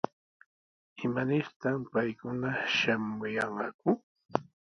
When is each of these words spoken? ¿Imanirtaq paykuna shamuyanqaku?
¿Imanirtaq 1.05 1.79
paykuna 1.91 2.49
shamuyanqaku? 2.77 3.89